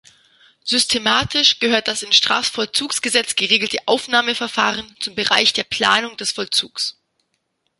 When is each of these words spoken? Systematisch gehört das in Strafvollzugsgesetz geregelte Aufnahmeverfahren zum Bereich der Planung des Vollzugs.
Systematisch 0.63 1.59
gehört 1.59 1.87
das 1.87 2.01
in 2.01 2.11
Strafvollzugsgesetz 2.11 3.35
geregelte 3.35 3.77
Aufnahmeverfahren 3.85 4.95
zum 4.99 5.13
Bereich 5.13 5.53
der 5.53 5.63
Planung 5.63 6.17
des 6.17 6.31
Vollzugs. 6.31 6.97